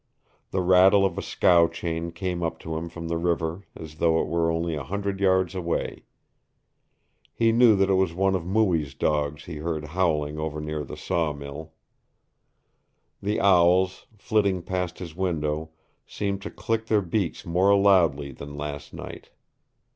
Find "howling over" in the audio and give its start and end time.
9.93-10.59